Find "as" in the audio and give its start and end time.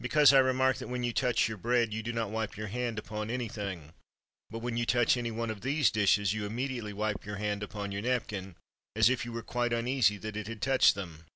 8.96-9.08